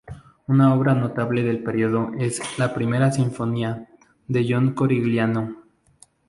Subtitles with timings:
[0.47, 3.87] Una obra notable del período es la "Primera sinfonía"
[4.27, 5.57] de John Corigliano.